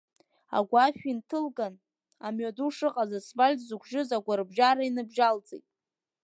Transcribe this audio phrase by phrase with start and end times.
[0.57, 1.75] Агәашә инҭылган,
[2.25, 5.65] амҩаду шыҟаз асфальт зықәшьыз агәарбжьара иныбжьалҵеит.